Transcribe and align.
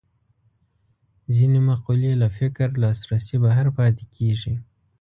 ځینې 1.35 1.59
مقولې 1.69 2.11
له 2.21 2.27
فکر 2.37 2.67
لاسرسي 2.83 3.37
بهر 3.43 3.67
پاتې 3.77 4.05
کېږي 4.15 4.53